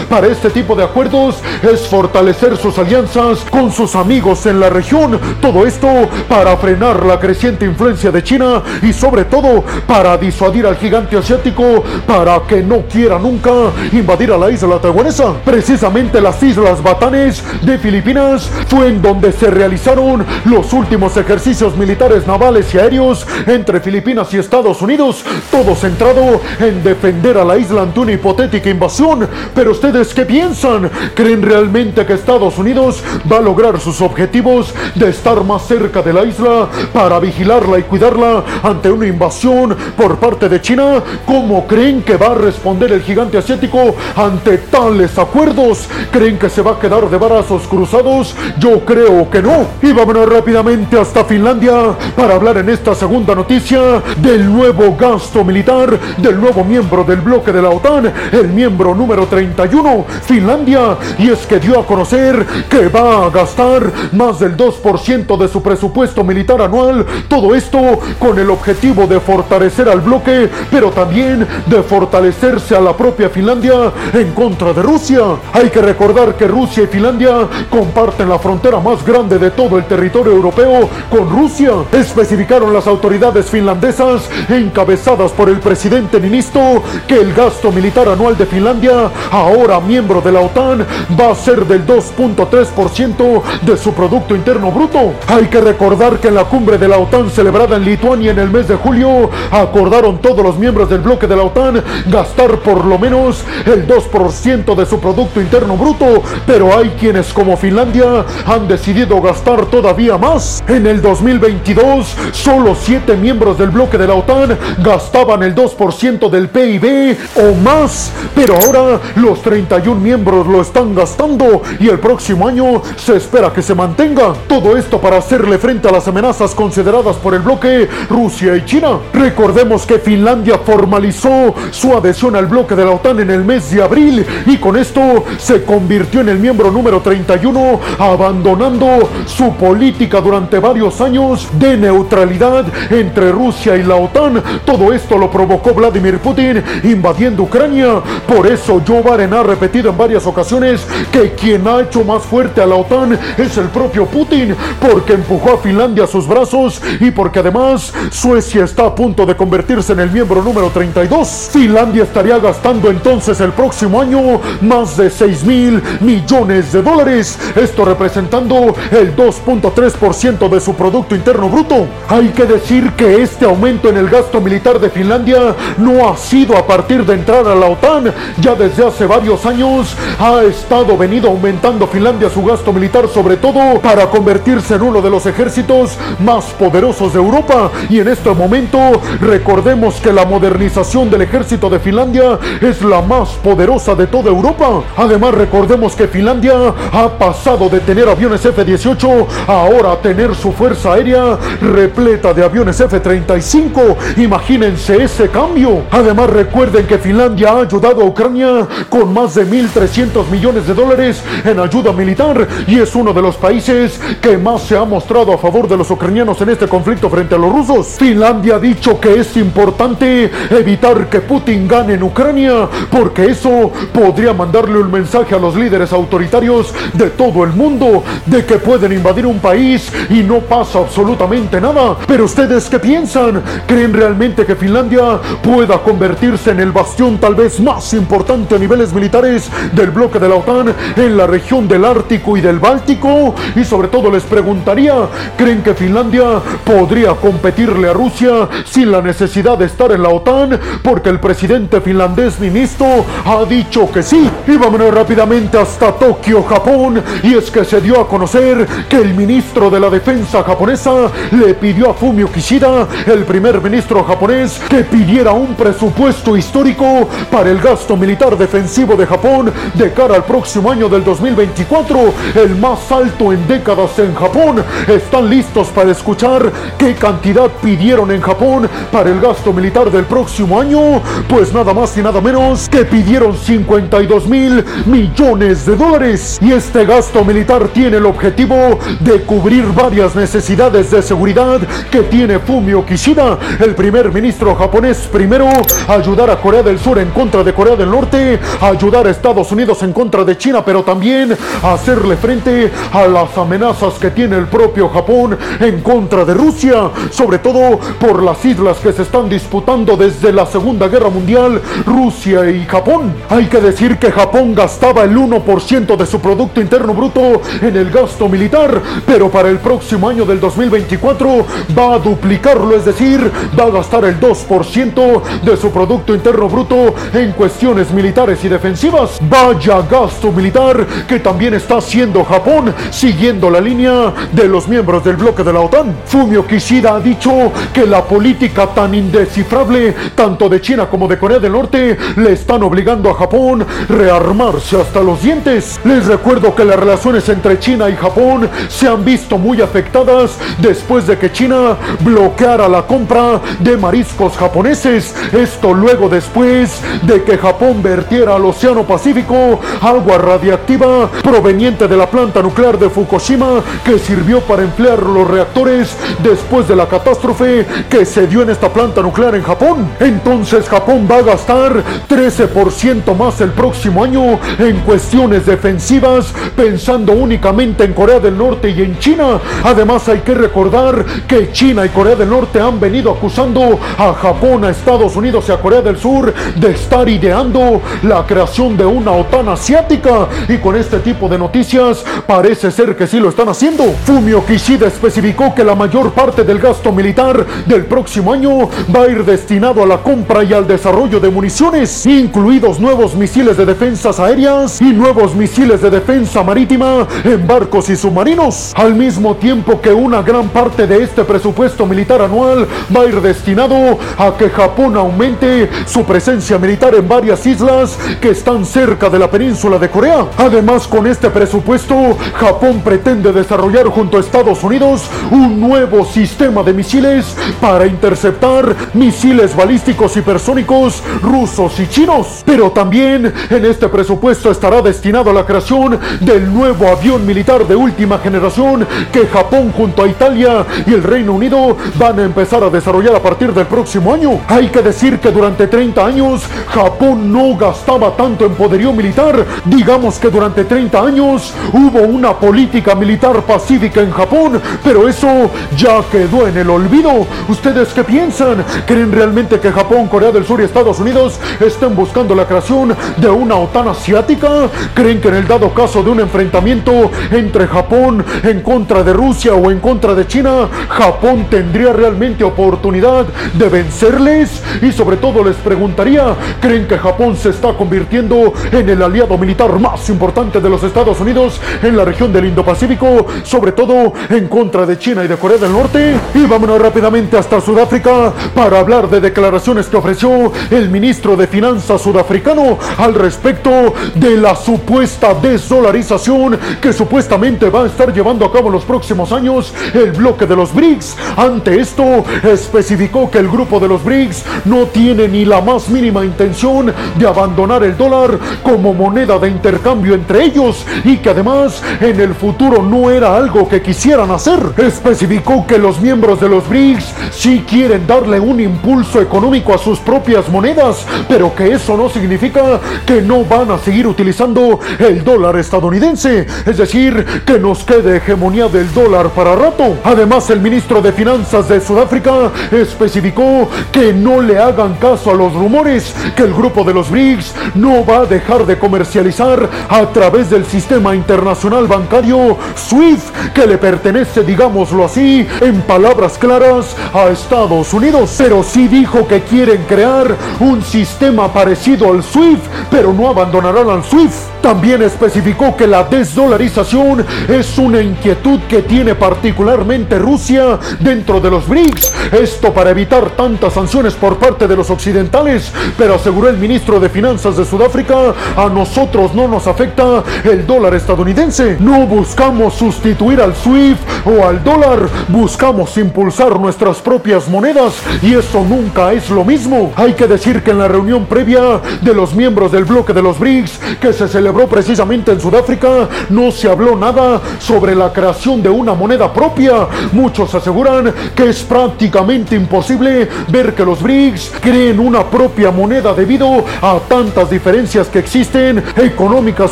para 0.09 0.27
este 0.27 0.49
tipo 0.49 0.73
de 0.73 0.83
acuerdos 0.85 1.35
es 1.61 1.85
fortalecer 1.87 2.55
sus 2.55 2.77
alianzas 2.77 3.39
con 3.51 3.71
sus 3.71 3.93
amigos 3.95 4.45
en 4.45 4.59
la 4.59 4.69
región. 4.69 5.19
Todo 5.41 5.67
esto 5.67 5.87
para 6.29 6.55
frenar 6.55 7.05
la 7.05 7.19
creciente 7.19 7.65
influencia 7.65 8.09
de 8.09 8.23
China 8.23 8.63
y 8.81 8.93
sobre 8.93 9.25
todo 9.25 9.65
para 9.85 10.17
disuadir 10.17 10.65
al 10.65 10.77
gigante 10.77 11.17
asiático 11.17 11.83
para 12.07 12.39
que 12.47 12.61
no 12.61 12.83
quiera 12.83 13.19
nunca 13.19 13.51
invadir 13.91 14.31
a 14.31 14.37
la 14.37 14.49
isla 14.49 14.79
taiwanesa. 14.79 15.33
Precisamente 15.43 16.21
las 16.21 16.41
islas 16.41 16.81
Batanes 16.81 17.43
de 17.61 17.77
Filipinas 17.77 18.49
fue 18.69 18.87
en 18.87 19.01
donde 19.01 19.33
se 19.33 19.49
realizaron 19.49 20.25
los 20.45 20.71
últimos 20.71 21.17
ejercicios 21.17 21.75
militares 21.75 22.25
navales 22.25 22.73
y 22.73 22.79
aéreos 22.79 23.27
entre 23.45 23.81
Filipinas 23.81 24.33
y 24.33 24.37
Estados 24.37 24.81
Unidos, 24.81 25.25
todo 25.51 25.75
centrado 25.75 26.39
en 26.59 26.81
defender 26.81 27.37
a 27.37 27.43
la 27.43 27.57
isla 27.57 27.81
ante 27.81 27.99
una 27.99 28.13
hipotética 28.13 28.69
invasión. 28.69 29.27
Pero 29.53 29.71
ustedes 29.71 30.13
qué 30.13 30.25
piensan? 30.25 30.89
¿Creen 31.15 31.41
realmente 31.41 32.05
que 32.05 32.13
Estados 32.13 32.57
Unidos 32.57 33.03
va 33.31 33.37
a 33.37 33.41
lograr 33.41 33.79
sus 33.79 34.01
objetivos 34.01 34.73
de 34.95 35.09
estar 35.09 35.43
más 35.43 35.67
cerca 35.67 36.01
de 36.01 36.13
la 36.13 36.23
isla 36.23 36.67
para 36.93 37.19
vigilarla 37.19 37.79
y 37.79 37.83
cuidarla 37.83 38.43
ante 38.63 38.91
una 38.91 39.07
invasión 39.07 39.75
por 39.97 40.17
parte 40.17 40.49
de 40.49 40.61
China? 40.61 41.03
¿Cómo 41.25 41.67
creen 41.67 42.01
que 42.03 42.17
va 42.17 42.27
a 42.27 42.35
responder 42.35 42.91
el 42.91 43.01
gigante 43.01 43.37
asiático 43.37 43.95
ante 44.15 44.57
tales 44.57 45.17
acuerdos? 45.17 45.87
¿Creen 46.11 46.37
que 46.37 46.49
se 46.49 46.61
va 46.61 46.71
a 46.71 46.79
quedar 46.79 47.09
de 47.09 47.17
brazos 47.17 47.67
cruzados? 47.67 48.35
Yo 48.59 48.79
creo 48.85 49.29
que 49.29 49.41
no. 49.41 49.67
Y 49.81 49.91
vámonos 49.91 50.29
rápidamente 50.29 50.99
hasta 50.99 51.23
Finlandia 51.23 51.95
para 52.15 52.35
hablar 52.35 52.57
en 52.57 52.69
esta 52.69 52.95
segunda 52.95 53.35
noticia 53.35 54.01
del 54.17 54.51
nuevo 54.51 54.95
gasto 54.97 55.43
militar 55.43 55.99
del 56.17 56.39
nuevo 56.39 56.63
miembro 56.63 57.03
del 57.03 57.21
bloque 57.21 57.51
de 57.51 57.61
la 57.61 57.69
OTAN, 57.69 58.11
el 58.31 58.47
miembro 58.49 58.95
número 58.95 59.25
31, 59.39 60.05
Finlandia. 60.25 60.97
Y 61.17 61.29
es 61.29 61.45
que 61.47 61.59
dio 61.59 61.79
a 61.79 61.85
conocer 61.85 62.45
que 62.69 62.89
va 62.89 63.25
a 63.25 63.29
gastar 63.29 63.89
más 64.11 64.39
del 64.39 64.57
2% 64.57 65.37
de 65.37 65.47
su 65.47 65.63
presupuesto 65.63 66.25
militar 66.25 66.61
anual. 66.61 67.05
Todo 67.29 67.55
esto 67.55 67.79
con 68.19 68.37
el 68.37 68.49
objetivo 68.49 69.07
de 69.07 69.21
fortalecer 69.21 69.87
al 69.87 70.01
bloque, 70.01 70.49
pero 70.69 70.89
también 70.91 71.47
de 71.67 71.83
fortalecerse 71.83 72.75
a 72.75 72.81
la 72.81 72.97
propia 72.97 73.29
Finlandia 73.29 73.93
en 74.13 74.33
contra 74.33 74.73
de 74.73 74.81
Rusia. 74.81 75.21
Hay 75.53 75.69
que 75.69 75.81
recordar 75.81 76.35
que 76.35 76.45
Rusia 76.45 76.83
y 76.83 76.87
Finlandia 76.87 77.47
comparten 77.69 78.27
la 78.27 78.39
frontera 78.39 78.81
más 78.81 79.05
grande 79.05 79.39
de 79.39 79.51
todo 79.51 79.77
el 79.77 79.85
territorio 79.85 80.33
europeo 80.33 80.89
con 81.09 81.29
Rusia. 81.29 81.71
Especificaron 81.93 82.73
las 82.73 82.87
autoridades 82.87 83.45
finlandesas 83.45 84.29
encabezadas 84.49 85.31
por 85.31 85.47
el 85.47 85.59
presidente 85.59 86.19
Ninisto 86.19 86.83
que 87.07 87.15
el 87.15 87.33
gasto 87.33 87.71
militar 87.71 88.09
anual 88.09 88.37
de 88.37 88.49
Finlandia, 88.49 89.09
ahora 89.31 89.79
miembro 89.79 90.21
de 90.21 90.31
la 90.31 90.41
OTAN, 90.41 90.85
va 91.19 91.31
a 91.31 91.35
ser 91.35 91.65
del 91.65 91.85
2.3% 91.85 93.41
de 93.61 93.77
su 93.77 93.93
Producto 93.93 94.35
Interno 94.35 94.71
Bruto. 94.71 95.13
Hay 95.27 95.45
que 95.47 95.61
recordar 95.61 96.19
que 96.19 96.29
en 96.29 96.35
la 96.35 96.45
cumbre 96.45 96.77
de 96.77 96.87
la 96.87 96.97
OTAN 96.97 97.29
celebrada 97.29 97.77
en 97.77 97.85
Lituania 97.85 98.31
en 98.31 98.39
el 98.39 98.49
mes 98.49 98.67
de 98.67 98.75
julio, 98.75 99.29
acordaron 99.51 100.19
todos 100.19 100.43
los 100.43 100.57
miembros 100.57 100.89
del 100.89 100.99
bloque 100.99 101.27
de 101.27 101.35
la 101.35 101.43
OTAN 101.43 101.83
gastar 102.07 102.59
por 102.59 102.85
lo 102.85 102.97
menos 102.97 103.43
el 103.65 103.87
2% 103.87 104.75
de 104.75 104.85
su 104.85 104.99
Producto 104.99 105.41
Interno 105.41 105.75
Bruto, 105.77 106.23
pero 106.45 106.77
hay 106.77 106.89
quienes 106.99 107.33
como 107.33 107.57
Finlandia 107.57 108.25
han 108.45 108.67
decidido 108.67 109.21
gastar 109.21 109.65
todavía 109.65 110.17
más. 110.17 110.63
En 110.67 110.87
el 110.87 111.01
2022, 111.01 112.15
solo 112.31 112.75
7 112.75 113.15
miembros 113.15 113.57
del 113.57 113.69
bloque 113.69 113.97
de 113.97 114.07
la 114.07 114.15
OTAN 114.15 114.57
gastaban 114.83 115.43
el 115.43 115.55
2% 115.55 116.29
del 116.29 116.49
PIB 116.49 117.17
o 117.35 117.55
más, 117.63 118.11
pero 118.35 118.55
ahora 118.55 118.99
los 119.19 119.41
31 119.41 119.99
miembros 119.99 120.47
lo 120.47 120.61
están 120.61 120.95
gastando 120.95 121.61
y 121.79 121.89
el 121.89 121.99
próximo 121.99 122.47
año 122.47 122.81
se 122.95 123.17
espera 123.17 123.51
que 123.51 123.61
se 123.61 123.75
mantenga. 123.75 124.33
Todo 124.47 124.77
esto 124.77 124.99
para 124.99 125.17
hacerle 125.17 125.57
frente 125.57 125.87
a 125.87 125.91
las 125.91 126.07
amenazas 126.07 126.55
consideradas 126.55 127.17
por 127.17 127.33
el 127.33 127.41
bloque 127.41 127.87
Rusia 128.09 128.55
y 128.55 128.65
China. 128.65 128.99
Recordemos 129.13 129.85
que 129.85 129.99
Finlandia 129.99 130.57
formalizó 130.59 131.53
su 131.71 131.93
adhesión 131.93 132.35
al 132.35 132.47
bloque 132.47 132.75
de 132.75 132.85
la 132.85 132.91
OTAN 132.91 133.19
en 133.19 133.29
el 133.29 133.43
mes 133.43 133.71
de 133.71 133.83
abril 133.83 134.25
y 134.45 134.57
con 134.57 134.77
esto 134.77 135.25
se 135.37 135.63
convirtió 135.63 136.21
en 136.21 136.29
el 136.29 136.39
miembro 136.39 136.71
número 136.71 137.01
31 137.01 137.79
abandonando 137.97 139.09
su 139.25 139.53
política 139.55 140.21
durante 140.21 140.59
varios 140.59 141.01
años 141.01 141.47
de 141.59 141.77
neutralidad 141.77 142.65
entre 142.89 143.31
Rusia 143.31 143.75
y 143.75 143.83
la 143.83 143.95
OTAN. 143.95 144.41
Todo 144.65 144.93
esto 144.93 145.17
lo 145.17 145.29
provocó 145.29 145.73
Vladimir 145.73 146.19
Putin 146.19 146.63
invadiendo 146.83 147.43
Ucrania. 147.43 148.01
Por 148.27 148.47
eso 148.47 148.81
Joe 148.87 149.01
Biden 149.09 149.33
ha 149.33 149.43
repetido 149.43 149.89
en 149.89 149.97
varias 149.97 150.25
ocasiones 150.27 150.85
que 151.11 151.31
quien 151.31 151.67
ha 151.67 151.81
hecho 151.81 152.03
más 152.03 152.23
fuerte 152.23 152.61
a 152.61 152.65
la 152.65 152.75
OTAN 152.75 153.17
es 153.37 153.57
el 153.57 153.67
propio 153.69 154.05
Putin, 154.05 154.55
porque 154.79 155.13
empujó 155.13 155.53
a 155.53 155.57
Finlandia 155.57 156.03
a 156.03 156.07
sus 156.07 156.27
brazos 156.27 156.81
y 156.99 157.11
porque 157.11 157.39
además 157.39 157.93
Suecia 158.11 158.63
está 158.63 158.85
a 158.85 158.95
punto 158.95 159.25
de 159.25 159.35
convertirse 159.35 159.93
en 159.93 160.01
el 160.01 160.11
miembro 160.11 160.43
número 160.43 160.69
32. 160.69 161.49
Finlandia 161.51 162.03
estaría 162.03 162.37
gastando 162.39 162.89
entonces 162.89 163.39
el 163.39 163.51
próximo 163.51 164.01
año 164.01 164.41
más 164.61 164.97
de 164.97 165.09
6 165.09 165.43
mil 165.43 165.81
millones 166.01 166.71
de 166.71 166.81
dólares, 166.81 167.39
esto 167.55 167.85
representando 167.85 168.75
el 168.91 169.15
2.3% 169.15 170.49
de 170.49 170.59
su 170.59 170.75
Producto 170.75 171.15
Interno 171.15 171.49
Bruto. 171.49 171.87
Hay 172.07 172.29
que 172.29 172.45
decir 172.45 172.91
que 172.93 173.21
este 173.21 173.45
aumento 173.45 173.89
en 173.89 173.97
el 173.97 174.09
gasto 174.09 174.41
militar 174.41 174.79
de 174.79 174.89
Finlandia 174.89 175.55
no 175.77 176.09
ha 176.09 176.17
sido 176.17 176.57
a 176.57 176.67
partir 176.67 177.05
de 177.05 177.13
entrar 177.13 177.47
a 177.47 177.55
la 177.55 177.67
OTAN, 177.67 178.13
ya 178.41 178.55
desde 178.55 178.88
varios 179.07 179.45
años 179.45 179.95
ha 180.19 180.41
estado 180.43 180.97
venido 180.97 181.29
aumentando 181.29 181.87
Finlandia 181.87 182.29
su 182.29 182.43
gasto 182.43 182.73
militar 182.73 183.07
sobre 183.07 183.37
todo 183.37 183.79
para 183.79 184.07
convertirse 184.07 184.75
en 184.75 184.81
uno 184.81 185.01
de 185.01 185.09
los 185.09 185.25
ejércitos 185.25 185.97
más 186.19 186.45
poderosos 186.45 187.13
de 187.13 187.19
Europa 187.19 187.71
y 187.89 187.99
en 187.99 188.07
este 188.07 188.31
momento 188.31 188.79
recordemos 189.21 189.95
que 189.95 190.11
la 190.11 190.25
modernización 190.25 191.09
del 191.09 191.21
ejército 191.21 191.69
de 191.69 191.79
Finlandia 191.79 192.39
es 192.61 192.81
la 192.81 193.01
más 193.01 193.29
poderosa 193.43 193.95
de 193.95 194.07
toda 194.07 194.29
Europa. 194.29 194.83
Además 194.97 195.33
recordemos 195.33 195.95
que 195.95 196.07
Finlandia 196.07 196.73
ha 196.91 197.09
pasado 197.09 197.69
de 197.69 197.79
tener 197.79 198.09
aviones 198.09 198.43
F-18 198.43 199.27
a 199.47 199.61
ahora 199.61 199.95
tener 200.01 200.35
su 200.35 200.51
fuerza 200.51 200.93
aérea 200.93 201.37
repleta 201.61 202.33
de 202.33 202.43
aviones 202.43 202.79
F-35. 202.79 204.17
Imagínense 204.17 205.03
ese 205.03 205.29
cambio. 205.29 205.83
Además 205.91 206.29
recuerden 206.29 206.87
que 206.87 206.97
Finlandia 206.97 207.51
ha 207.51 207.61
ayudado 207.61 208.01
a 208.01 208.05
Ucrania 208.05 208.67
con 208.87 209.13
más 209.13 209.35
de 209.35 209.45
1.300 209.45 210.27
millones 210.29 210.67
de 210.67 210.73
dólares 210.73 211.23
en 211.43 211.59
ayuda 211.59 211.91
militar 211.91 212.47
y 212.67 212.79
es 212.79 212.95
uno 212.95 213.13
de 213.13 213.21
los 213.21 213.35
países 213.35 213.99
que 214.21 214.37
más 214.37 214.63
se 214.63 214.77
ha 214.77 214.85
mostrado 214.85 215.33
a 215.33 215.37
favor 215.37 215.67
de 215.67 215.77
los 215.77 215.89
ucranianos 215.91 216.39
en 216.41 216.49
este 216.49 216.67
conflicto 216.67 217.09
frente 217.09 217.35
a 217.35 217.37
los 217.37 217.51
rusos. 217.51 217.87
Finlandia 217.97 218.55
ha 218.55 218.59
dicho 218.59 218.99
que 218.99 219.19
es 219.19 219.35
importante 219.37 220.31
evitar 220.49 221.09
que 221.09 221.21
Putin 221.21 221.67
gane 221.67 221.93
en 221.93 222.03
Ucrania 222.03 222.67
porque 222.91 223.25
eso 223.25 223.71
podría 223.93 224.33
mandarle 224.33 224.79
un 224.79 224.91
mensaje 224.91 225.35
a 225.35 225.39
los 225.39 225.55
líderes 225.55 225.91
autoritarios 225.93 226.73
de 226.93 227.09
todo 227.09 227.43
el 227.43 227.51
mundo 227.51 228.03
de 228.25 228.45
que 228.45 228.55
pueden 228.55 228.93
invadir 228.93 229.25
un 229.25 229.39
país 229.39 229.91
y 230.09 230.21
no 230.21 230.39
pasa 230.39 230.79
absolutamente 230.79 231.59
nada. 231.59 231.97
Pero 232.07 232.25
ustedes 232.25 232.69
qué 232.69 232.79
piensan? 232.79 233.43
¿Creen 233.67 233.93
realmente 233.93 234.45
que 234.45 234.55
Finlandia 234.55 235.19
pueda 235.41 235.79
convertirse 235.79 236.51
en 236.51 236.59
el 236.59 236.71
bastión 236.71 237.17
tal 237.17 237.35
vez 237.35 237.59
más 237.59 237.93
importante 237.93 238.55
a 238.55 238.57
militares 238.69 239.49
del 239.73 239.89
bloque 239.89 240.19
de 240.19 240.29
la 240.29 240.35
OTAN 240.35 240.73
en 240.95 241.17
la 241.17 241.25
región 241.25 241.67
del 241.67 241.83
Ártico 241.83 242.37
y 242.37 242.41
del 242.41 242.59
Báltico? 242.59 243.33
Y 243.55 243.63
sobre 243.63 243.87
todo 243.87 244.11
les 244.11 244.23
preguntaría, 244.23 244.93
¿creen 245.35 245.63
que 245.63 245.73
Finlandia 245.73 246.39
podría 246.63 247.15
competirle 247.15 247.89
a 247.89 247.93
Rusia 247.93 248.47
sin 248.65 248.91
la 248.91 249.01
necesidad 249.01 249.57
de 249.57 249.65
estar 249.65 249.91
en 249.91 250.03
la 250.03 250.09
OTAN? 250.09 250.59
Porque 250.83 251.09
el 251.09 251.19
presidente 251.19 251.81
finlandés 251.81 252.39
Ninisto 252.39 252.85
ha 253.25 253.43
dicho 253.45 253.91
que 253.91 254.03
sí. 254.03 254.29
Y 254.47 254.57
vámonos 254.57 254.93
rápidamente 254.93 255.57
hasta 255.57 255.91
Tokio, 255.93 256.43
Japón. 256.43 257.01
Y 257.23 257.33
es 257.33 257.49
que 257.49 257.65
se 257.65 257.81
dio 257.81 257.99
a 257.99 258.07
conocer 258.07 258.67
que 258.87 258.97
el 258.97 259.15
ministro 259.15 259.71
de 259.71 259.79
la 259.79 259.89
defensa 259.89 260.43
japonesa 260.43 261.09
le 261.31 261.55
pidió 261.55 261.89
a 261.89 261.93
Fumio 261.95 262.31
Kishida, 262.31 262.87
el 263.07 263.23
primer 263.23 263.61
ministro 263.61 264.03
japonés, 264.03 264.61
que 264.69 264.83
pidiera 264.83 265.31
un 265.31 265.55
presupuesto 265.55 266.37
histórico 266.37 267.09
para 267.31 267.49
el 267.49 267.59
gasto 267.59 267.97
militar 267.97 268.37
defensivo 268.37 268.58
de 268.59 269.05
Japón 269.07 269.53
de 269.73 269.93
cara 269.93 270.15
al 270.15 270.25
próximo 270.25 270.69
año 270.69 270.89
del 270.89 271.01
2024, 271.01 272.13
el 272.35 272.55
más 272.57 272.91
alto 272.91 273.31
en 273.31 273.47
décadas 273.47 273.97
en 273.99 274.13
Japón. 274.13 274.61
¿Están 274.85 275.29
listos 275.29 275.69
para 275.69 275.91
escuchar 275.91 276.51
qué 276.77 276.93
cantidad 276.93 277.47
pidieron 277.61 278.11
en 278.11 278.19
Japón 278.19 278.69
para 278.91 279.09
el 279.09 279.21
gasto 279.21 279.53
militar 279.53 279.89
del 279.89 280.03
próximo 280.03 280.59
año? 280.59 281.01
Pues 281.29 281.53
nada 281.53 281.73
más 281.73 281.97
y 281.97 282.01
nada 282.01 282.19
menos 282.19 282.67
que 282.67 282.83
pidieron 282.83 283.37
52 283.37 284.27
mil 284.27 284.65
millones 284.85 285.65
de 285.65 285.77
dólares. 285.77 286.37
Y 286.41 286.51
este 286.51 286.85
gasto 286.85 287.23
militar 287.23 287.69
tiene 287.69 287.95
el 287.95 288.05
objetivo 288.05 288.77
de 288.99 289.21
cubrir 289.21 289.65
varias 289.73 290.17
necesidades 290.17 290.91
de 290.91 291.01
seguridad 291.01 291.61
que 291.89 292.01
tiene 292.01 292.39
Fumio 292.39 292.85
Kishida, 292.85 293.37
el 293.59 293.73
primer 293.73 294.11
ministro 294.11 294.53
japonés. 294.53 295.07
Primero, 295.09 295.47
ayudar 295.87 296.29
a 296.29 296.41
Corea 296.41 296.61
del 296.61 296.77
Sur 296.77 296.99
en 296.99 297.09
contra 297.11 297.41
de 297.41 297.53
Corea 297.53 297.77
del 297.77 297.89
Norte, 297.89 298.39
ayudar 298.61 299.07
a 299.07 299.11
Estados 299.11 299.51
Unidos 299.51 299.81
en 299.83 299.93
contra 299.93 300.23
de 300.23 300.37
China, 300.37 300.63
pero 300.63 300.83
también 300.83 301.35
hacerle 301.63 302.17
frente 302.17 302.71
a 302.91 303.07
las 303.07 303.37
amenazas 303.37 303.93
que 303.95 304.11
tiene 304.11 304.37
el 304.37 304.47
propio 304.47 304.89
Japón 304.89 305.37
en 305.59 305.81
contra 305.81 306.25
de 306.25 306.33
Rusia, 306.33 306.89
sobre 307.11 307.39
todo 307.39 307.79
por 307.99 308.23
las 308.23 308.43
islas 308.45 308.77
que 308.77 308.93
se 308.93 309.03
están 309.03 309.29
disputando 309.29 309.95
desde 309.95 310.31
la 310.31 310.45
Segunda 310.45 310.87
Guerra 310.87 311.09
Mundial, 311.09 311.61
Rusia 311.85 312.49
y 312.49 312.65
Japón. 312.65 313.13
Hay 313.29 313.45
que 313.45 313.61
decir 313.61 313.97
que 313.97 314.11
Japón 314.11 314.53
gastaba 314.55 315.03
el 315.03 315.15
1% 315.15 315.95
de 315.95 316.05
su 316.05 316.19
Producto 316.19 316.61
Interno 316.61 316.93
Bruto 316.93 317.41
en 317.61 317.75
el 317.75 317.89
gasto 317.89 318.27
militar, 318.27 318.81
pero 319.05 319.29
para 319.29 319.49
el 319.49 319.59
próximo 319.59 320.09
año 320.09 320.25
del 320.25 320.39
2024 320.39 321.45
va 321.77 321.93
a 321.95 321.99
duplicarlo, 321.99 322.75
es 322.75 322.85
decir, 322.85 323.31
va 323.57 323.65
a 323.65 323.69
gastar 323.69 324.05
el 324.05 324.19
2% 324.19 325.21
de 325.43 325.57
su 325.57 325.71
Producto 325.71 326.13
Interno 326.13 326.47
Bruto 326.47 326.93
en 327.13 327.31
cuestiones 327.33 327.91
militares 327.91 328.38
y 328.43 328.49
defensivas. 328.49 329.19
Vaya 329.29 329.81
gasto 329.89 330.31
militar 330.31 330.85
que 331.07 331.19
también 331.19 331.53
está 331.53 331.77
haciendo 331.77 332.23
Japón, 332.23 332.73
siguiendo 332.91 333.49
la 333.49 333.59
línea 333.59 334.13
de 334.31 334.47
los 334.47 334.67
miembros 334.67 335.03
del 335.03 335.15
bloque 335.15 335.43
de 335.43 335.53
la 335.53 335.61
OTAN. 335.61 335.95
Fumio 336.05 336.45
Kishida 336.45 336.95
ha 336.95 336.99
dicho 336.99 337.51
que 337.73 337.85
la 337.85 338.03
política 338.03 338.67
tan 338.67 338.93
indescifrable, 338.93 339.95
tanto 340.15 340.47
de 340.49 340.61
China 340.61 340.87
como 340.89 341.07
de 341.07 341.17
Corea 341.17 341.39
del 341.39 341.51
Norte, 341.51 341.97
le 342.15 342.33
están 342.33 342.63
obligando 342.63 343.09
a 343.09 343.15
Japón 343.15 343.65
rearmarse 343.87 344.79
hasta 344.79 345.01
los 345.01 345.21
dientes. 345.21 345.79
Les 345.83 346.05
recuerdo 346.05 346.55
que 346.55 346.65
las 346.65 346.79
relaciones 346.79 347.27
entre 347.29 347.59
China 347.59 347.89
y 347.89 347.95
Japón 347.95 348.49
se 348.67 348.87
han 348.87 349.03
visto 349.03 349.37
muy 349.37 349.61
afectadas 349.61 350.37
después 350.59 351.07
de 351.07 351.17
que 351.17 351.31
China 351.31 351.77
bloqueara 352.01 352.67
la 352.67 352.83
compra 352.83 353.39
de 353.59 353.77
mariscos 353.77 354.37
japoneses. 354.37 355.15
Esto 355.33 355.73
luego 355.73 356.09
después 356.09 356.81
de 357.03 357.23
que 357.23 357.37
Japón 357.37 357.81
vertiera 357.81 358.28
al 358.29 358.45
Océano 358.45 358.83
Pacífico 358.83 359.59
agua 359.81 360.17
radiactiva 360.17 361.09
proveniente 361.21 361.87
de 361.87 361.97
la 361.97 362.09
planta 362.09 362.41
nuclear 362.41 362.77
de 362.77 362.89
Fukushima 362.89 363.61
que 363.83 363.99
sirvió 363.99 364.41
para 364.41 364.63
emplear 364.63 365.01
los 365.01 365.27
reactores 365.27 365.95
después 366.21 366.67
de 366.67 366.75
la 366.75 366.87
catástrofe 366.87 367.65
que 367.89 368.05
se 368.05 368.27
dio 368.27 368.41
en 368.41 368.49
esta 368.49 368.71
planta 368.71 369.01
nuclear 369.01 369.35
en 369.35 369.43
Japón. 369.43 369.89
Entonces 369.99 370.67
Japón 370.67 371.07
va 371.09 371.17
a 371.17 371.21
gastar 371.21 371.83
13% 372.07 373.15
más 373.15 373.41
el 373.41 373.51
próximo 373.51 374.03
año 374.03 374.39
en 374.57 374.79
cuestiones 374.81 375.45
defensivas 375.45 376.33
pensando 376.55 377.13
únicamente 377.13 377.83
en 377.83 377.93
Corea 377.93 378.19
del 378.19 378.37
Norte 378.37 378.69
y 378.69 378.81
en 378.81 378.97
China. 378.99 379.39
Además 379.63 380.07
hay 380.09 380.19
que 380.19 380.33
recordar 380.33 381.05
que 381.27 381.51
China 381.51 381.85
y 381.85 381.89
Corea 381.89 382.15
del 382.15 382.29
Norte 382.29 382.59
han 382.59 382.79
venido 382.79 383.11
acusando 383.11 383.79
a 383.97 384.13
Japón, 384.13 384.63
a 384.65 384.69
Estados 384.69 385.15
Unidos 385.15 385.45
y 385.47 385.51
a 385.51 385.57
Corea 385.57 385.81
del 385.81 385.97
Sur 385.97 386.33
de 386.55 386.71
estar 386.71 387.07
ideando 387.07 387.81
la 388.03 388.18
creación 388.25 388.77
de 388.77 388.85
una 388.85 389.11
OTAN 389.11 389.49
asiática 389.49 390.27
y 390.47 390.57
con 390.57 390.75
este 390.75 390.99
tipo 390.99 391.27
de 391.27 391.37
noticias 391.37 392.03
parece 392.25 392.71
ser 392.71 392.95
que 392.95 393.07
sí 393.07 393.19
lo 393.19 393.29
están 393.29 393.49
haciendo. 393.49 393.83
Fumio 394.05 394.45
Kishida 394.45 394.87
especificó 394.87 395.53
que 395.53 395.63
la 395.63 395.75
mayor 395.75 396.11
parte 396.11 396.43
del 396.43 396.59
gasto 396.59 396.91
militar 396.91 397.45
del 397.65 397.85
próximo 397.85 398.33
año 398.33 398.69
va 398.95 399.03
a 399.03 399.07
ir 399.09 399.23
destinado 399.25 399.83
a 399.83 399.85
la 399.85 399.97
compra 399.97 400.43
y 400.43 400.53
al 400.53 400.67
desarrollo 400.67 401.19
de 401.19 401.29
municiones, 401.29 402.05
incluidos 402.05 402.79
nuevos 402.79 403.15
misiles 403.15 403.57
de 403.57 403.65
defensas 403.65 404.19
aéreas 404.19 404.81
y 404.81 404.93
nuevos 404.93 405.35
misiles 405.35 405.81
de 405.81 405.89
defensa 405.89 406.43
marítima 406.43 407.07
en 407.23 407.45
barcos 407.45 407.89
y 407.89 407.95
submarinos, 407.95 408.73
al 408.75 408.95
mismo 408.95 409.35
tiempo 409.35 409.81
que 409.81 409.93
una 409.93 410.21
gran 410.21 410.49
parte 410.49 410.87
de 410.87 411.03
este 411.03 411.23
presupuesto 411.23 411.85
militar 411.85 412.21
anual 412.21 412.67
va 412.95 413.01
a 413.01 413.05
ir 413.05 413.21
destinado 413.21 413.97
a 414.17 414.35
que 414.37 414.49
Japón 414.49 414.97
aumente 414.97 415.69
su 415.85 416.03
presencia 416.03 416.57
militar 416.57 416.95
en 416.95 417.07
varias 417.07 417.45
islas 417.45 417.98
que 418.21 418.29
están 418.29 418.65
cerca 418.65 419.09
de 419.09 419.19
la 419.19 419.29
península 419.29 419.77
de 419.77 419.89
Corea. 419.89 420.27
Además, 420.37 420.87
con 420.87 421.07
este 421.07 421.29
presupuesto, 421.29 422.17
Japón 422.35 422.81
pretende 422.83 423.31
desarrollar 423.31 423.87
junto 423.87 424.17
a 424.17 424.19
Estados 424.19 424.63
Unidos 424.63 425.09
un 425.31 425.59
nuevo 425.59 426.05
sistema 426.05 426.63
de 426.63 426.73
misiles 426.73 427.35
para 427.59 427.85
interceptar 427.85 428.75
misiles 428.93 429.55
balísticos 429.55 430.15
hipersónicos 430.17 431.03
rusos 431.21 431.79
y 431.79 431.87
chinos. 431.87 432.43
Pero 432.45 432.71
también 432.71 433.33
en 433.49 433.65
este 433.65 433.87
presupuesto 433.89 434.51
estará 434.51 434.81
destinado 434.81 435.29
a 435.29 435.33
la 435.33 435.45
creación 435.45 435.99
del 436.19 436.53
nuevo 436.53 436.87
avión 436.87 437.25
militar 437.25 437.67
de 437.67 437.75
última 437.75 438.19
generación 438.19 438.87
que 439.11 439.27
Japón 439.27 439.71
junto 439.75 440.03
a 440.03 440.07
Italia 440.07 440.65
y 440.85 440.93
el 440.93 441.03
Reino 441.03 441.33
Unido 441.33 441.77
van 441.95 442.19
a 442.19 442.23
empezar 442.23 442.63
a 442.63 442.69
desarrollar 442.69 443.15
a 443.15 443.21
partir 443.21 443.53
del 443.53 443.67
próximo 443.67 444.13
año. 444.13 444.39
Hay 444.47 444.67
que 444.67 444.81
decir 444.81 445.19
que 445.19 445.31
durante 445.31 445.67
30 445.67 446.05
años 446.05 446.43
Japón 446.67 447.31
no 447.31 447.57
gastaba 447.89 448.15
tanto 448.15 448.45
en 448.45 448.53
poderío 448.53 448.93
militar. 448.93 449.43
Digamos 449.65 450.19
que 450.19 450.29
durante 450.29 450.63
30 450.63 451.01
años 451.01 451.53
hubo 451.73 452.01
una 452.01 452.33
política 452.33 452.93
militar 452.93 453.41
pacífica 453.41 454.01
en 454.01 454.11
Japón, 454.11 454.61
pero 454.83 455.09
eso 455.09 455.49
ya 455.75 456.03
quedó 456.11 456.47
en 456.47 456.57
el 456.57 456.69
olvido. 456.69 457.25
¿Ustedes 457.47 457.89
qué 457.89 458.03
piensan? 458.03 458.63
¿Creen 458.85 459.11
realmente 459.11 459.59
que 459.59 459.71
Japón, 459.71 460.07
Corea 460.07 460.31
del 460.31 460.45
Sur 460.45 460.61
y 460.61 460.65
Estados 460.65 460.99
Unidos 460.99 461.39
estén 461.59 461.95
buscando 461.95 462.35
la 462.35 462.45
creación 462.45 462.95
de 463.17 463.29
una 463.29 463.55
OTAN 463.55 463.87
asiática? 463.87 464.69
¿Creen 464.93 465.19
que 465.19 465.29
en 465.29 465.35
el 465.35 465.47
dado 465.47 465.73
caso 465.73 466.03
de 466.03 466.11
un 466.11 466.19
enfrentamiento 466.19 467.09
entre 467.31 467.65
Japón 467.65 468.23
en 468.43 468.61
contra 468.61 469.01
de 469.01 469.13
Rusia 469.13 469.55
o 469.55 469.71
en 469.71 469.79
contra 469.79 470.13
de 470.13 470.27
China, 470.27 470.67
Japón 470.89 471.47
tendría 471.49 471.91
realmente 471.91 472.43
oportunidad 472.43 473.25
de 473.53 473.67
vencerles? 473.67 474.61
Y 474.83 474.91
sobre 474.91 475.17
todo 475.17 475.43
les 475.43 475.55
preguntaría, 475.55 476.35
¿creen 476.61 476.87
que 476.87 476.95
Japón 476.95 477.35
se 477.35 477.49
está 477.49 477.78
convirtiendo 477.79 478.51
en 478.73 478.89
el 478.89 479.01
aliado 479.01 479.37
militar 479.37 479.79
más 479.79 480.09
importante 480.09 480.59
de 480.59 480.69
los 480.69 480.83
Estados 480.83 481.17
Unidos 481.21 481.61
en 481.81 481.95
la 481.95 482.03
región 482.03 482.33
del 482.33 482.47
Indo-Pacífico, 482.47 483.25
sobre 483.43 483.71
todo 483.71 484.11
en 484.29 484.49
contra 484.49 484.85
de 484.85 484.99
China 484.99 485.23
y 485.23 485.29
de 485.29 485.37
Corea 485.37 485.57
del 485.57 485.71
Norte? 485.71 486.13
Y 486.35 486.45
vámonos 486.45 486.81
rápidamente 486.81 487.37
hasta 487.37 487.61
Sudáfrica 487.61 488.33
para 488.53 488.79
hablar 488.79 489.09
de 489.09 489.21
declaraciones 489.21 489.87
que 489.87 489.95
ofreció 489.95 490.51
el 490.69 490.89
ministro 490.89 491.37
de 491.37 491.47
Finanzas 491.47 492.01
sudafricano 492.01 492.77
al 492.97 493.13
respecto 493.13 493.93
de 494.15 494.35
la 494.35 494.57
supuesta 494.57 495.33
desdolarización 495.33 496.59
que 496.81 496.91
supuestamente 496.91 497.69
va 497.69 497.83
a 497.83 497.87
estar 497.87 498.13
llevando 498.13 498.45
a 498.45 498.51
cabo 498.51 498.67
en 498.67 498.73
los 498.73 498.83
próximos 498.83 499.31
años 499.31 499.73
el 499.93 500.11
bloque 500.11 500.45
de 500.45 500.55
los 500.57 500.75
BRICS. 500.75 501.15
Ante 501.37 501.79
esto, 501.79 502.25
especificó 502.43 503.31
que 503.31 503.37
el 503.37 503.47
grupo 503.47 503.79
de 503.79 503.87
los 503.87 504.03
BRICS 504.03 504.43
no 504.65 504.87
tiene 504.87 505.29
ni 505.29 505.45
la 505.45 505.61
más 505.61 505.87
mínima 505.87 506.25
intención 506.25 506.93
de 507.17 507.25
abandonar 507.25 507.68
el 507.77 507.95
dólar 507.95 508.39
como 508.63 508.93
moneda 508.93 509.37
de 509.37 509.49
intercambio 509.49 510.15
entre 510.15 510.43
ellos 510.43 510.85
y 511.03 511.17
que 511.17 511.29
además 511.29 511.81
en 512.01 512.19
el 512.19 512.33
futuro 512.33 512.81
no 512.81 513.11
era 513.11 513.35
algo 513.35 513.69
que 513.69 513.81
quisieran 513.81 514.31
hacer. 514.31 514.59
Especificó 514.77 515.65
que 515.67 515.77
los 515.77 516.01
miembros 516.01 516.39
de 516.39 516.49
los 516.49 516.67
BRICS 516.67 517.13
sí 517.31 517.63
quieren 517.67 518.07
darle 518.07 518.39
un 518.39 518.59
impulso 518.59 519.21
económico 519.21 519.73
a 519.73 519.77
sus 519.77 519.99
propias 519.99 520.49
monedas, 520.49 521.05
pero 521.27 521.53
que 521.53 521.73
eso 521.73 521.95
no 521.95 522.09
significa 522.09 522.79
que 523.05 523.21
no 523.21 523.45
van 523.45 523.71
a 523.71 523.77
seguir 523.77 524.07
utilizando 524.07 524.79
el 524.97 525.23
dólar 525.23 525.57
estadounidense, 525.57 526.47
es 526.65 526.77
decir, 526.77 527.25
que 527.45 527.59
nos 527.59 527.83
quede 527.83 528.17
hegemonía 528.17 528.67
del 528.67 528.91
dólar 528.93 529.29
para 529.29 529.55
rato. 529.55 529.97
Además, 530.03 530.49
el 530.49 530.59
ministro 530.59 531.01
de 531.01 531.11
Finanzas 531.11 531.69
de 531.69 531.79
Sudáfrica 531.79 532.51
especificó 532.71 533.69
que 533.91 534.13
no 534.13 534.41
le 534.41 534.57
hagan 534.57 534.95
caso 534.95 535.31
a 535.31 535.33
los 535.35 535.53
rumores 535.53 536.15
que 536.35 536.43
el 536.43 536.53
grupo 536.53 536.83
de 536.83 536.93
los 536.93 537.09
BRICS 537.09 537.53
no 537.75 538.05
va 538.05 538.19
a 538.19 538.25
dejar 538.25 538.65
de 538.65 538.77
comercializar 538.77 539.69
a 539.89 540.05
través 540.07 540.49
del 540.49 540.65
sistema 540.65 541.15
internacional 541.15 541.87
bancario 541.87 542.57
SWIFT, 542.75 543.53
que 543.53 543.67
le 543.67 543.77
pertenece, 543.77 544.43
digámoslo 544.43 545.05
así, 545.05 545.47
en 545.61 545.81
palabras 545.81 546.37
claras, 546.37 546.95
a 547.13 547.29
Estados 547.29 547.93
Unidos. 547.93 548.35
Pero 548.37 548.63
sí 548.63 548.87
dijo 548.87 549.27
que 549.27 549.41
quieren 549.41 549.83
crear 549.87 550.35
un 550.59 550.81
sistema 550.81 551.51
parecido 551.51 552.11
al 552.11 552.23
SWIFT, 552.23 552.63
pero 552.89 553.13
no 553.13 553.29
abandonarán 553.29 553.89
al 553.89 554.03
SWIFT. 554.03 554.58
También 554.61 555.01
especificó 555.01 555.75
que 555.75 555.87
la 555.87 556.03
desdolarización 556.03 557.25
es 557.47 557.77
una 557.77 558.01
inquietud 558.01 558.59
que 558.67 558.81
tiene 558.81 559.15
particularmente 559.15 560.19
Rusia 560.19 560.77
dentro 560.99 561.39
de 561.39 561.49
los 561.49 561.67
BRICS. 561.67 562.13
Esto 562.33 562.73
para 562.73 562.89
evitar 562.89 563.29
tantas 563.31 563.73
sanciones 563.73 564.13
por 564.15 564.37
parte 564.37 564.67
de 564.67 564.75
los 564.75 564.89
occidentales. 564.89 565.71
Pero 565.97 566.15
aseguró 566.15 566.49
el 566.49 566.57
ministro 566.57 566.99
de 566.99 567.09
Finanzas 567.09 567.55
de 567.55 567.65
Sudáfrica, 567.65 568.33
a 568.57 568.67
nosotros 568.67 569.33
no 569.33 569.47
nos 569.47 569.65
afecta 569.65 570.23
el 570.43 570.67
dólar 570.67 570.93
estadounidense. 570.93 571.77
No 571.79 572.05
buscamos 572.05 572.73
sustituir 572.73 573.41
al 573.41 573.55
SWIFT 573.55 574.01
o 574.25 574.45
al 574.45 574.63
dólar. 574.63 575.07
Buscamos 575.29 575.97
impulsar 575.97 576.59
nuestras 576.59 576.97
propias 576.97 577.47
monedas 577.47 577.93
y 578.21 578.35
eso 578.35 578.63
nunca 578.67 579.13
es 579.13 579.29
lo 579.29 579.45
mismo. 579.45 579.93
Hay 579.95 580.13
que 580.13 580.27
decir 580.27 580.61
que 580.63 580.71
en 580.71 580.79
la 580.79 580.87
reunión 580.87 581.25
previa 581.25 581.79
de 582.01 582.13
los 582.13 582.35
miembros 582.35 582.71
del 582.73 582.83
bloque 582.83 583.13
de 583.13 583.21
los 583.21 583.39
BRICS 583.39 583.79
que 584.01 584.11
se 584.11 584.27
celebró 584.27 584.48
precisamente 584.53 585.31
en 585.31 585.39
Sudáfrica, 585.39 586.07
no 586.29 586.51
se 586.51 586.67
habló 586.67 586.95
nada 586.95 587.39
sobre 587.59 587.95
la 587.95 588.11
creación 588.11 588.61
de 588.61 588.69
una 588.69 588.93
moneda 588.93 589.31
propia. 589.31 589.87
Muchos 590.11 590.53
aseguran 590.55 591.13
que 591.35 591.49
es 591.49 591.63
prácticamente 591.63 592.55
imposible 592.55 593.29
ver 593.49 593.75
que 593.75 593.85
los 593.85 594.01
BRICS 594.01 594.53
creen 594.59 594.99
una 594.99 595.23
propia 595.29 595.71
moneda 595.71 596.13
debido 596.13 596.65
a 596.81 596.99
tantas 597.07 597.49
diferencias 597.49 598.07
que 598.07 598.19
existen, 598.19 598.83
económicas, 598.97 599.71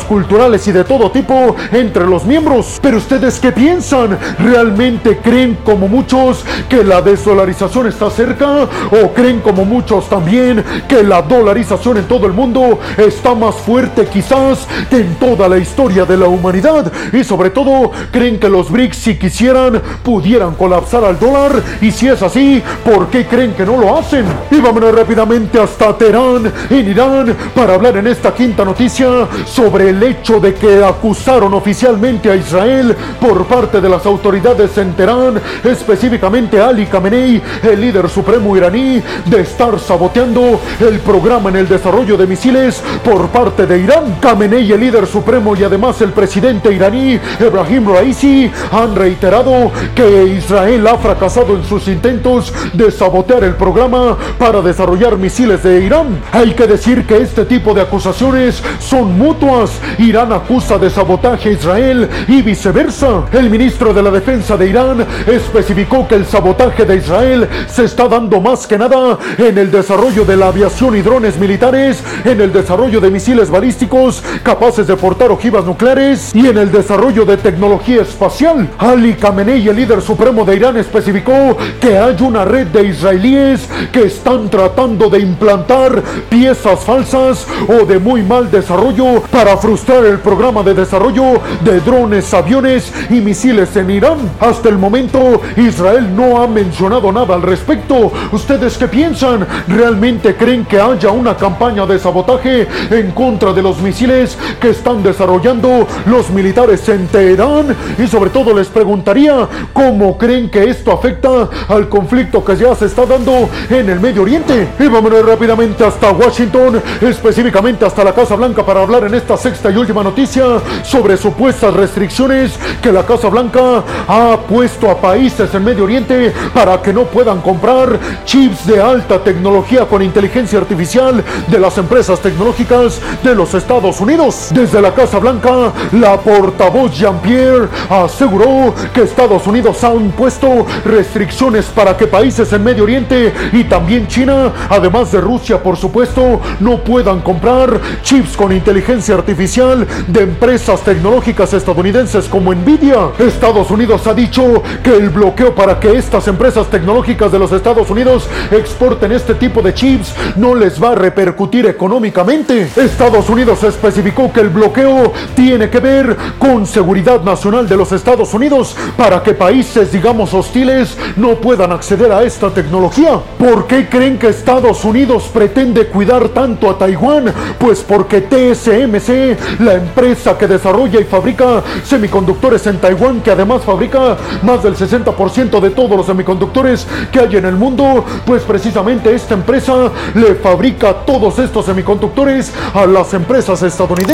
culturales 0.00 0.66
y 0.68 0.72
de 0.72 0.84
todo 0.84 1.10
tipo 1.10 1.56
entre 1.72 2.06
los 2.06 2.24
miembros. 2.24 2.78
Pero 2.80 2.98
ustedes 2.98 3.38
qué 3.40 3.52
piensan? 3.52 4.18
¿Realmente 4.38 5.18
creen 5.18 5.58
como 5.64 5.88
muchos 5.88 6.44
que 6.68 6.84
la 6.84 7.02
desdolarización 7.02 7.88
está 7.88 8.10
cerca? 8.10 8.68
¿O 8.90 9.12
creen 9.12 9.40
como 9.40 9.64
muchos 9.64 10.08
también 10.08 10.64
que 10.88 11.02
la 11.02 11.22
dolarización 11.22 11.98
en 11.98 12.04
todo 12.04 12.26
el 12.26 12.32
mundo 12.32 12.78
está 12.96 13.34
más 13.34 13.56
fuerte 13.56 14.06
quizás 14.06 14.67
que 14.90 14.96
en 14.96 15.14
toda 15.16 15.48
la 15.48 15.58
historia 15.58 16.04
de 16.04 16.16
la 16.16 16.26
humanidad. 16.26 16.92
Y 17.12 17.24
sobre 17.24 17.50
todo, 17.50 17.90
creen 18.10 18.38
que 18.38 18.48
los 18.48 18.70
BRICS, 18.70 18.96
si 18.96 19.18
quisieran, 19.18 19.80
pudieran 20.02 20.54
colapsar 20.54 21.04
al 21.04 21.18
dólar. 21.18 21.62
Y 21.80 21.90
si 21.90 22.08
es 22.08 22.22
así, 22.22 22.62
¿por 22.84 23.08
qué 23.08 23.26
creen 23.26 23.54
que 23.54 23.64
no 23.64 23.76
lo 23.76 23.96
hacen? 23.96 24.24
Y 24.50 24.60
vámonos 24.60 24.94
rápidamente 24.94 25.60
hasta 25.60 25.96
Teherán, 25.96 26.52
en 26.70 26.88
Irán, 26.88 27.36
para 27.54 27.74
hablar 27.74 27.96
en 27.96 28.06
esta 28.06 28.34
quinta 28.34 28.64
noticia 28.64 29.28
sobre 29.46 29.90
el 29.90 30.02
hecho 30.02 30.40
de 30.40 30.54
que 30.54 30.82
acusaron 30.84 31.54
oficialmente 31.54 32.30
a 32.30 32.36
Israel 32.36 32.96
por 33.20 33.44
parte 33.46 33.80
de 33.80 33.88
las 33.88 34.04
autoridades 34.06 34.76
en 34.78 34.94
Teherán, 34.94 35.40
específicamente 35.64 36.60
Ali 36.60 36.86
Khamenei, 36.86 37.42
el 37.62 37.80
líder 37.80 38.08
supremo 38.08 38.56
iraní, 38.56 39.02
de 39.26 39.40
estar 39.40 39.78
saboteando 39.78 40.60
el 40.80 41.00
programa 41.00 41.50
en 41.50 41.56
el 41.56 41.68
desarrollo 41.68 42.16
de 42.16 42.26
misiles 42.26 42.82
por 43.04 43.28
parte 43.28 43.66
de 43.66 43.78
Irán. 43.78 44.16
Khamenei 44.20 44.57
y 44.60 44.72
el 44.72 44.80
líder 44.80 45.06
supremo 45.06 45.54
y 45.56 45.62
además 45.62 46.00
el 46.00 46.12
presidente 46.12 46.72
iraní 46.72 47.18
Ebrahim 47.38 47.88
Raisi 47.88 48.50
han 48.72 48.94
reiterado 48.94 49.70
que 49.94 50.24
Israel 50.24 50.86
ha 50.86 50.98
fracasado 50.98 51.56
en 51.56 51.64
sus 51.64 51.86
intentos 51.86 52.52
de 52.72 52.90
sabotear 52.90 53.44
el 53.44 53.54
programa 53.54 54.16
para 54.38 54.60
desarrollar 54.60 55.16
misiles 55.16 55.62
de 55.62 55.84
Irán. 55.84 56.20
Hay 56.32 56.54
que 56.54 56.66
decir 56.66 57.06
que 57.06 57.18
este 57.18 57.44
tipo 57.44 57.74
de 57.74 57.82
acusaciones 57.82 58.62
son 58.80 59.16
mutuas. 59.16 59.70
Irán 59.98 60.32
acusa 60.32 60.78
de 60.78 60.90
sabotaje 60.90 61.50
a 61.50 61.52
Israel 61.52 62.08
y 62.26 62.42
viceversa. 62.42 63.24
El 63.32 63.50
ministro 63.50 63.94
de 63.94 64.02
la 64.02 64.10
Defensa 64.10 64.56
de 64.56 64.68
Irán 64.68 65.06
especificó 65.26 66.08
que 66.08 66.16
el 66.16 66.26
sabotaje 66.26 66.84
de 66.84 66.96
Israel 66.96 67.48
se 67.68 67.84
está 67.84 68.08
dando 68.08 68.40
más 68.40 68.66
que 68.66 68.78
nada 68.78 69.18
en 69.36 69.58
el 69.58 69.70
desarrollo 69.70 70.24
de 70.24 70.36
la 70.36 70.48
aviación 70.48 70.96
y 70.96 71.02
drones 71.02 71.38
militares, 71.38 72.02
en 72.24 72.40
el 72.40 72.52
desarrollo 72.52 73.00
de 73.00 73.10
misiles 73.10 73.50
balísticos 73.50 74.22
capaces 74.48 74.86
de 74.86 74.96
portar 74.96 75.30
ojivas 75.30 75.62
nucleares 75.66 76.34
y 76.34 76.46
en 76.46 76.56
el 76.56 76.72
desarrollo 76.72 77.26
de 77.26 77.36
tecnología 77.36 78.00
espacial. 78.00 78.66
Ali 78.78 79.12
Khamenei, 79.12 79.68
el 79.68 79.76
líder 79.76 80.00
supremo 80.00 80.42
de 80.42 80.56
Irán, 80.56 80.78
especificó 80.78 81.54
que 81.78 81.98
hay 81.98 82.16
una 82.22 82.46
red 82.46 82.68
de 82.68 82.86
israelíes 82.86 83.68
que 83.92 84.04
están 84.04 84.48
tratando 84.48 85.10
de 85.10 85.18
implantar 85.18 86.02
piezas 86.30 86.80
falsas 86.82 87.46
o 87.68 87.84
de 87.84 87.98
muy 87.98 88.22
mal 88.22 88.50
desarrollo 88.50 89.20
para 89.30 89.54
frustrar 89.58 90.06
el 90.06 90.18
programa 90.18 90.62
de 90.62 90.72
desarrollo 90.72 91.42
de 91.62 91.80
drones, 91.80 92.32
aviones 92.32 92.90
y 93.10 93.20
misiles 93.20 93.76
en 93.76 93.90
Irán. 93.90 94.16
Hasta 94.40 94.70
el 94.70 94.78
momento, 94.78 95.42
Israel 95.58 96.16
no 96.16 96.40
ha 96.40 96.46
mencionado 96.46 97.12
nada 97.12 97.34
al 97.34 97.42
respecto. 97.42 98.10
¿Ustedes 98.32 98.78
qué 98.78 98.88
piensan? 98.88 99.46
¿Realmente 99.68 100.36
creen 100.36 100.64
que 100.64 100.80
haya 100.80 101.10
una 101.10 101.36
campaña 101.36 101.84
de 101.84 101.98
sabotaje 101.98 102.66
en 102.90 103.10
contra 103.10 103.52
de 103.52 103.60
los 103.60 103.78
misiles 103.82 104.37
que 104.60 104.70
están 104.70 105.02
desarrollando 105.02 105.86
los 106.06 106.30
militares 106.30 106.88
en 106.88 107.06
Teherán 107.08 107.74
y 107.98 108.06
sobre 108.06 108.30
todo 108.30 108.54
les 108.54 108.68
preguntaría 108.68 109.48
cómo 109.72 110.16
creen 110.16 110.50
que 110.50 110.64
esto 110.70 110.92
afecta 110.92 111.48
al 111.68 111.88
conflicto 111.88 112.44
que 112.44 112.56
ya 112.56 112.74
se 112.74 112.86
está 112.86 113.06
dando 113.06 113.48
en 113.70 113.88
el 113.88 114.00
Medio 114.00 114.22
Oriente. 114.22 114.68
Y 114.78 114.86
vámonos 114.88 115.24
rápidamente 115.24 115.84
hasta 115.84 116.10
Washington, 116.10 116.82
específicamente 117.00 117.84
hasta 117.84 118.04
la 118.04 118.14
Casa 118.14 118.36
Blanca 118.36 118.64
para 118.64 118.82
hablar 118.82 119.04
en 119.04 119.14
esta 119.14 119.36
sexta 119.36 119.70
y 119.70 119.76
última 119.76 120.02
noticia 120.02 120.44
sobre 120.82 121.16
supuestas 121.16 121.74
restricciones 121.74 122.58
que 122.82 122.92
la 122.92 123.04
Casa 123.04 123.28
Blanca 123.28 123.82
ha 124.06 124.38
puesto 124.48 124.90
a 124.90 125.00
países 125.00 125.52
en 125.54 125.64
Medio 125.64 125.84
Oriente 125.84 126.32
para 126.52 126.80
que 126.82 126.92
no 126.92 127.04
puedan 127.04 127.40
comprar 127.40 127.98
chips 128.24 128.66
de 128.66 128.80
alta 128.80 129.22
tecnología 129.22 129.86
con 129.86 130.02
inteligencia 130.02 130.58
artificial 130.58 131.24
de 131.48 131.58
las 131.58 131.78
empresas 131.78 132.20
tecnológicas 132.20 133.00
de 133.22 133.34
los 133.34 133.54
Estados 133.54 134.00
Unidos. 134.00 134.27
Desde 134.28 134.82
la 134.82 134.92
Casa 134.92 135.18
Blanca, 135.18 135.72
la 135.92 136.20
portavoz 136.20 136.92
Jean-Pierre 136.92 137.66
aseguró 137.88 138.74
que 138.92 139.00
Estados 139.04 139.46
Unidos 139.46 139.82
ha 139.84 139.94
impuesto 139.94 140.66
restricciones 140.84 141.64
para 141.66 141.96
que 141.96 142.06
países 142.06 142.52
en 142.52 142.62
Medio 142.62 142.84
Oriente 142.84 143.32
y 143.54 143.64
también 143.64 144.06
China, 144.06 144.52
además 144.68 145.12
de 145.12 145.22
Rusia 145.22 145.62
por 145.62 145.78
supuesto, 145.78 146.42
no 146.60 146.84
puedan 146.84 147.20
comprar 147.20 147.80
chips 148.02 148.36
con 148.36 148.52
inteligencia 148.52 149.14
artificial 149.14 149.86
de 150.06 150.20
empresas 150.20 150.82
tecnológicas 150.82 151.54
estadounidenses 151.54 152.26
como 152.26 152.52
Nvidia. 152.52 153.08
Estados 153.18 153.70
Unidos 153.70 154.06
ha 154.06 154.12
dicho 154.12 154.62
que 154.84 154.94
el 154.94 155.08
bloqueo 155.08 155.54
para 155.54 155.80
que 155.80 155.96
estas 155.96 156.28
empresas 156.28 156.66
tecnológicas 156.66 157.32
de 157.32 157.38
los 157.38 157.50
Estados 157.52 157.88
Unidos 157.88 158.28
exporten 158.50 159.12
este 159.12 159.34
tipo 159.34 159.62
de 159.62 159.72
chips 159.72 160.14
no 160.36 160.54
les 160.54 160.82
va 160.82 160.92
a 160.92 160.94
repercutir 160.96 161.64
económicamente. 161.64 162.68
Estados 162.76 163.30
Unidos 163.30 163.62
especificó 163.64 164.17
que 164.18 164.40
el 164.40 164.48
bloqueo 164.48 165.12
tiene 165.36 165.70
que 165.70 165.78
ver 165.78 166.16
con 166.40 166.66
seguridad 166.66 167.22
nacional 167.22 167.68
de 167.68 167.76
los 167.76 167.92
Estados 167.92 168.34
Unidos 168.34 168.76
para 168.96 169.22
que 169.22 169.32
países, 169.32 169.92
digamos, 169.92 170.34
hostiles 170.34 170.98
no 171.16 171.36
puedan 171.36 171.70
acceder 171.70 172.10
a 172.10 172.24
esta 172.24 172.50
tecnología. 172.50 173.20
¿Por 173.38 173.68
qué 173.68 173.88
creen 173.88 174.18
que 174.18 174.28
Estados 174.28 174.84
Unidos 174.84 175.30
pretende 175.32 175.86
cuidar 175.86 176.30
tanto 176.30 176.68
a 176.68 176.76
Taiwán? 176.76 177.32
Pues 177.58 177.80
porque 177.80 178.22
TSMC, 178.22 179.60
la 179.60 179.74
empresa 179.74 180.36
que 180.36 180.48
desarrolla 180.48 181.00
y 181.00 181.04
fabrica 181.04 181.62
semiconductores 181.84 182.66
en 182.66 182.78
Taiwán, 182.78 183.20
que 183.20 183.30
además 183.30 183.62
fabrica 183.62 184.16
más 184.42 184.64
del 184.64 184.74
60% 184.74 185.60
de 185.60 185.70
todos 185.70 185.96
los 185.96 186.06
semiconductores 186.06 186.88
que 187.12 187.20
hay 187.20 187.36
en 187.36 187.44
el 187.44 187.54
mundo, 187.54 188.04
pues 188.26 188.42
precisamente 188.42 189.14
esta 189.14 189.34
empresa 189.34 189.92
le 190.14 190.34
fabrica 190.34 190.92
todos 191.06 191.38
estos 191.38 191.66
semiconductores 191.66 192.52
a 192.74 192.84
las 192.84 193.14
empresas 193.14 193.62
estadounidenses. 193.62 194.07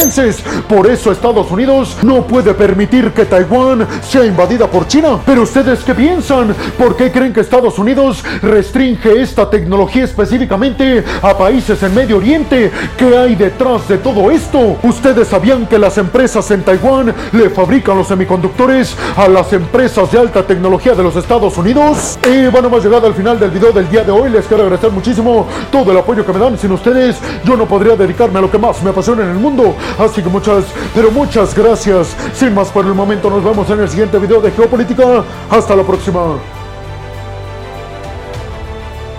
Por 0.69 0.87
eso 0.87 1.13
Estados 1.13 1.51
Unidos 1.51 1.97
no 2.03 2.27
puede 2.27 2.53
permitir 2.53 3.13
que 3.13 3.25
Taiwán 3.25 3.87
sea 4.03 4.25
invadida 4.25 4.67
por 4.67 4.87
China. 4.87 5.19
Pero 5.25 5.43
ustedes 5.43 5.83
qué 5.83 5.95
piensan? 5.95 6.55
¿Por 6.77 6.97
qué 6.97 7.11
creen 7.11 7.33
que 7.33 7.41
Estados 7.41 7.79
Unidos 7.79 8.23
restringe 8.43 9.23
esta 9.23 9.49
tecnología 9.49 10.05
específicamente 10.05 11.03
a 11.23 11.39
países 11.39 11.83
en 11.83 11.95
Medio 11.95 12.19
Oriente? 12.19 12.71
¿Qué 12.99 13.17
hay 13.17 13.35
detrás 13.35 13.89
de 13.89 13.99
todo 13.99 14.31
esto? 14.31 14.77
¿Ustedes 14.83 15.29
sabían 15.29 15.67
que 15.67 15.79
las 15.79 15.97
empresas 15.97 16.51
en 16.51 16.63
Taiwán 16.63 17.15
le 17.33 17.49
fabrican 17.51 17.97
los 17.97 18.09
semiconductores 18.09 18.97
a 19.17 19.27
las 19.29 19.53
empresas 19.53 20.13
de 20.13 20.19
alta 20.19 20.47
tecnología 20.47 20.95
de 20.95 21.03
los 21.03 21.17
Estados 21.17 21.57
Unidos? 21.57 22.19
Y 22.29 22.47
bueno, 22.49 22.69
hemos 22.69 22.85
llegado 22.85 23.07
al 23.07 23.15
final 23.15 23.41
del 23.41 23.51
video 23.51 23.73
del 23.73 23.89
día 23.89 24.05
de 24.05 24.13
hoy. 24.13 24.29
Les 24.31 24.45
quiero 24.47 24.65
agradecer 24.65 24.91
muchísimo 24.91 25.47
todo 25.73 25.93
el 25.93 25.99
apoyo 25.99 26.27
que 26.27 26.33
me 26.33 26.39
dan. 26.39 26.59
Sin 26.59 26.73
ustedes, 26.73 27.17
yo 27.45 27.57
no 27.57 27.67
podría 27.67 27.97
dedicarme 27.97 28.39
a 28.39 28.43
lo 28.43 28.51
que 28.51 28.59
más 28.59 28.83
me 28.83 28.91
apasiona 28.91 29.23
en 29.23 29.31
el 29.31 29.37
mundo. 29.37 29.74
Así 29.99 30.23
que 30.23 30.28
muchas, 30.28 30.64
pero 30.95 31.11
muchas 31.11 31.54
gracias. 31.54 32.16
Sin 32.35 32.54
más 32.54 32.69
por 32.69 32.85
el 32.87 32.95
momento, 32.95 33.31
nos 33.31 33.43
vemos 33.43 33.69
en 33.71 33.81
el 33.81 33.88
siguiente 33.88 34.19
video 34.19 34.40
de 34.40 34.50
Geopolítica. 34.50 35.25
Hasta 35.50 35.76
la 35.76 35.83
próxima. 35.83 36.53